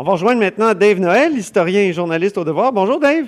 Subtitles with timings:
[0.00, 2.72] On va rejoindre maintenant Dave Noël, historien et journaliste au devoir.
[2.72, 3.24] Bonjour Dave.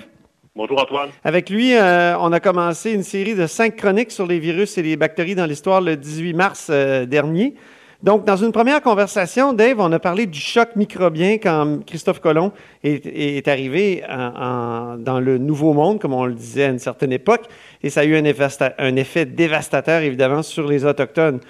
[0.55, 1.09] Bonjour Antoine.
[1.21, 4.81] Avec lui, euh, on a commencé une série de cinq chroniques sur les virus et
[4.81, 7.55] les bactéries dans l'histoire le 18 mars euh, dernier.
[8.03, 12.53] Donc, dans une première conversation, Dave, on a parlé du choc microbien quand Christophe Colomb
[12.85, 17.43] est, arrivé dans le Nouveau Monde, comme on le disait à une certaine époque,
[17.83, 21.41] et ça a eu un effet, dévastateur, évidemment, sur les Autochtones.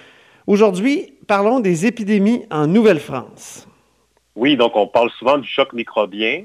[0.48, 3.68] Aujourd'hui, parlons des épidémies en Nouvelle-France.
[4.34, 6.44] Oui, donc on parle souvent du choc microbien.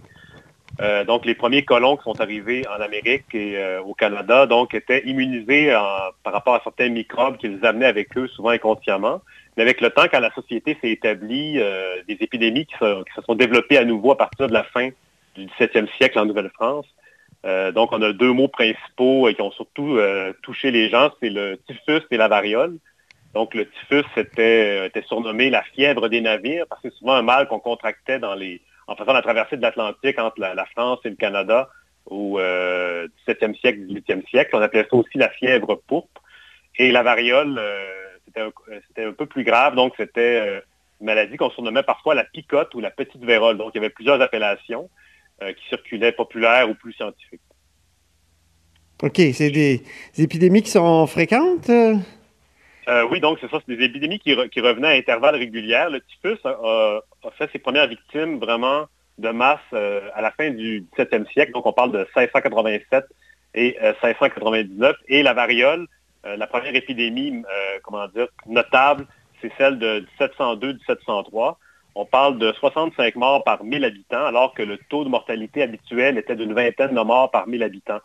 [0.79, 4.73] Euh, donc, les premiers colons qui sont arrivés en Amérique et euh, au Canada, donc,
[4.73, 5.71] étaient immunisés
[6.23, 9.21] par rapport à certains microbes qu'ils amenaient avec eux, souvent inconsciemment.
[9.55, 13.33] Mais avec le temps, quand la société s'est établie, euh, des épidémies qui se, sont
[13.35, 14.89] développées à nouveau à partir de la fin
[15.35, 16.85] du 17e siècle en Nouvelle-France.
[17.75, 19.97] Donc, on a deux mots principaux qui ont surtout
[20.41, 22.75] touché les gens, c'est le typhus et la variole.
[23.33, 27.47] Donc, le typhus était, surnommé la fièvre des navires parce que c'est souvent un mal
[27.47, 31.69] qu'on contractait en faisant la traversée de l'Atlantique entre la, France et le Canada
[32.05, 34.55] au 17e siècle, 18e siècle.
[34.55, 36.21] On appelait ça aussi la fièvre pourpre.
[36.79, 38.07] Et la variole, euh,
[38.87, 39.75] c'était un, peu plus grave.
[39.75, 40.59] Donc, c'était euh,
[41.01, 43.57] une maladie qu'on surnommait parfois la picote ou la petite vérole.
[43.57, 44.89] Donc, il y avait plusieurs appellations
[45.41, 47.41] euh, qui circulaient populaires ou plus scientifiques.
[49.01, 49.21] OK.
[49.33, 49.83] C'est des,
[50.17, 51.69] épidémies qui sont fréquentes?
[53.09, 55.87] Oui, donc c'est ça, c'est des épidémies qui, revenaient à intervalles réguliers.
[55.91, 57.01] Le typhus a,
[57.37, 58.85] fait ses premières victimes vraiment
[59.17, 61.51] de masse à la fin du 17e siècle.
[61.51, 63.05] Donc on parle de 1687
[63.55, 64.95] et 1699.
[65.09, 65.87] Et la variole,
[66.27, 69.05] euh, la première épidémie, euh, comment dire, notable,
[69.41, 71.57] c'est celle de 1702-1703.
[71.95, 76.17] On parle de 65 morts par 1000 habitants, alors que le taux de mortalité habituel
[76.17, 77.99] était d'une vingtaine de morts par 1000 habitants.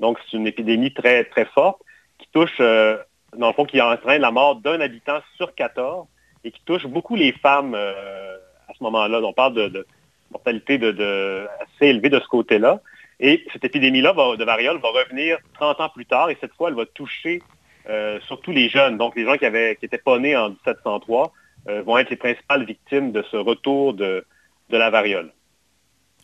[0.00, 1.80] Donc, c'est une épidémie très, très forte
[2.18, 2.98] qui touche, euh,
[3.36, 6.06] dans le fond, qui entraîne la mort d'un habitant sur 14
[6.44, 9.20] et qui touche beaucoup les femmes à ce moment-là.
[9.22, 9.86] On parle de,
[10.30, 12.80] mortalité de, assez élevée de ce côté-là.
[13.20, 16.76] Et cette épidémie-là de variole va revenir 30 ans plus tard et cette fois, elle
[16.76, 17.42] va toucher
[17.88, 21.32] euh, surtout les jeunes, donc les gens qui avaient qui n'étaient pas nés en 1703,
[21.68, 24.24] euh, vont être les principales victimes de ce retour de,
[24.70, 25.32] la variole.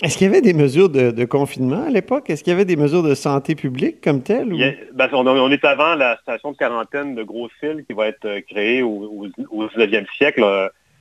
[0.02, 2.28] Est-ce qu'il y avait des mesures de, confinement à l'époque?
[2.28, 4.50] Est-ce qu'il y avait des mesures de santé publique comme telles?
[4.92, 8.82] Ben, on, est avant la station de quarantaine de Gros-Fil qui va être euh, créée
[8.82, 10.42] au, 19e siècle.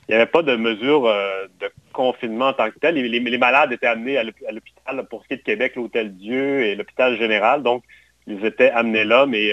[0.08, 2.94] Il n'y avait pas de mesures de confinement en tant que tel.
[2.94, 6.74] Les, malades étaient amenés à l'hôpital, pour ce qui est de Québec, l'Hôtel Dieu et
[6.74, 7.62] l'hôpital général.
[7.62, 7.82] Donc,
[8.26, 9.50] ils étaient amenés là, mais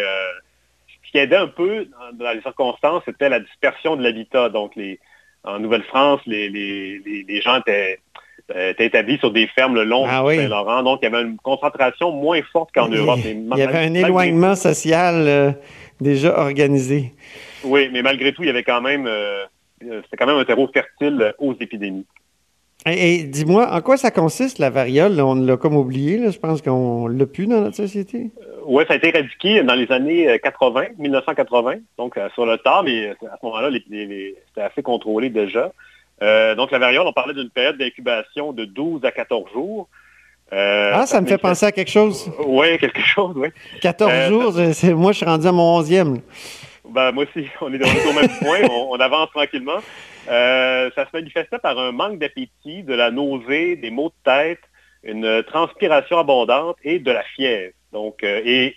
[1.11, 4.49] ce qui aidait un peu dans, les circonstances, c'était la dispersion de l'habitat.
[4.49, 4.73] Donc,
[5.43, 7.99] en Nouvelle-France, les, gens étaient,
[8.79, 10.83] établis sur des fermes le long ah Saint-Laurent.
[10.83, 13.19] Donc, il y avait une concentration moins forte qu'en Europe.
[13.25, 15.51] Il y avait un éloignement social euh,
[15.99, 17.11] déjà organisé.
[17.63, 19.45] Oui, mais malgré tout, il y avait quand même, euh,
[19.79, 22.05] c'était quand même un terreau fertile aux épidémies.
[22.87, 25.19] Et, dis-moi, en quoi ça consiste la variole?
[25.21, 28.31] On l'a comme oublié, je pense qu'on l'a plus dans notre société.
[28.41, 32.45] Euh, oui, ça a été éradiqué dans les années 80, euh, 1980, donc euh, sur
[32.47, 35.71] le tard, mais à ce moment-là, c'était assez contrôlé déjà.
[36.55, 39.89] Donc la variole, on parlait d'une période d'incubation de 12 à 14 jours.
[40.51, 42.31] ah, ça, me fait penser à quelque chose.
[42.45, 43.49] Oui, quelque chose, oui.
[43.81, 44.53] 14 jours,
[44.95, 46.21] moi je suis rendu à mon 11e.
[46.89, 49.79] Ben, moi aussi, on est, au même point, on, avance tranquillement.
[50.27, 54.61] ça se manifestait par un manque d'appétit, de la nausée, des maux de tête,
[55.03, 57.73] une transpiration abondante et de la fièvre.
[57.91, 58.75] Donc, euh, et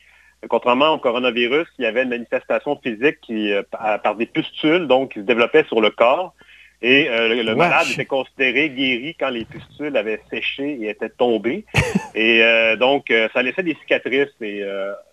[0.48, 5.12] contrairement au coronavirus, il y avait une manifestation physique qui, euh, par des pustules, donc,
[5.12, 6.34] qui se développait sur le corps.
[6.86, 11.64] Et euh, le, malade était considéré guéri quand les pustules avaient séché et étaient tombées.
[12.14, 12.42] et
[12.78, 14.34] donc, ça laissait des cicatrices.
[14.40, 14.60] Et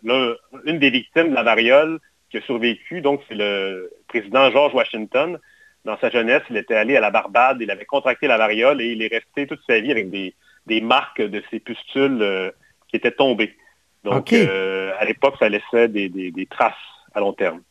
[0.04, 0.34] là,
[0.66, 2.00] une des victimes de la variole
[2.30, 5.40] qui a survécu, donc, c'est le président George Washington.
[5.86, 8.88] Dans sa jeunesse, il était allé à la Barbade, il avait contracté la variole et
[8.88, 10.34] il est resté toute sa vie avec des,
[10.82, 12.52] marques de ces pustules
[12.90, 13.56] qui étaient tombées.
[14.04, 16.74] Donc, euh, à l'époque, ça laissait des, traces
[17.14, 17.62] à long terme.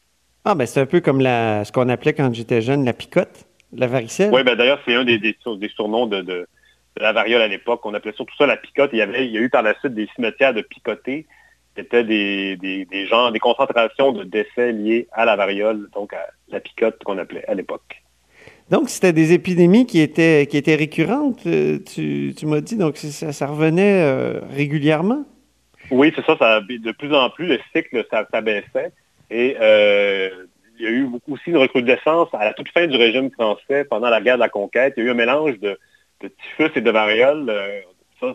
[0.44, 3.46] Ah, ben c'est un peu comme la, ce qu'on appelait quand j'étais jeune la picote,
[3.72, 4.30] la varicelle?
[4.32, 5.36] Oui, ben d'ailleurs, c'est un des, des,
[5.74, 6.46] surnoms de,
[6.96, 7.80] la variole à l'époque.
[7.84, 8.90] On appelait surtout ça la picote.
[8.92, 11.26] Il y, avait, il y a eu par la suite des cimetières de picotés.
[11.76, 16.60] C'était des, des, gens, des concentrations de décès liés à la variole, donc à la
[16.60, 18.02] picote qu'on appelait à l'époque.
[18.70, 22.96] Donc, c'était des épidémies qui étaient, qui étaient récurrentes, euh, tu, tu m'as dit, donc
[22.96, 25.24] ça, ça revenait euh, régulièrement?
[25.90, 28.92] Oui, c'est ça, ça, De plus en plus, le cycle s'abaissait.
[29.30, 30.30] Et euh,
[30.80, 34.08] il y a eu aussi une recrudescence à la toute fin du régime français pendant
[34.08, 34.94] la guerre de la conquête.
[34.96, 35.78] Il y a eu un mélange de,
[36.20, 37.48] typhus et de variole.
[37.50, 37.80] Euh,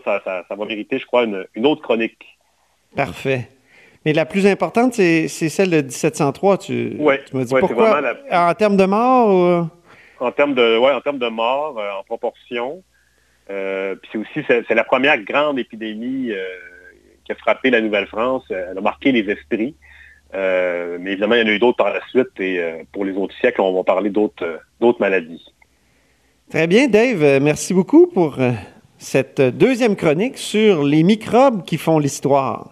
[0.04, 2.38] ça, ça, va mériter, je crois, une, autre chronique.
[2.94, 3.48] Parfait.
[4.04, 6.58] Mais la plus importante, c'est celle de 1703.
[6.58, 8.00] Tu, oui, tu m'as dit pourquoi?
[8.30, 9.68] En termes de mort?
[10.20, 12.82] En termes de, ouais, en termes de mort, euh, en proportion.
[13.48, 16.30] puis c'est aussi c'est, la première grande épidémie
[17.24, 18.44] qui a frappé la Nouvelle-France.
[18.50, 19.74] Elle a marqué les esprits.
[20.32, 22.28] Mais évidemment, il y en a eu d'autres par la suite.
[22.40, 22.60] Et
[22.92, 25.44] pour les autres siècles, on va parler d'autres, d'autres maladies.
[26.50, 27.42] Très bien, Dave.
[27.42, 28.38] Merci beaucoup pour
[28.98, 32.70] cette deuxième chronique sur les microbes qui font l'histoire.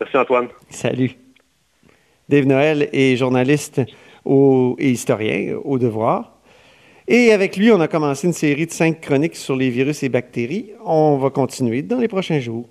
[0.00, 0.48] Merci Antoine.
[0.68, 1.12] Salut.
[2.28, 3.80] Dave Noël est journaliste
[4.26, 6.38] et historien au devoir.
[7.08, 10.08] Et avec lui, on a commencé une série de cinq chroniques sur les virus et
[10.08, 10.70] bactéries.
[10.84, 12.68] On va continuer dans les prochains jours.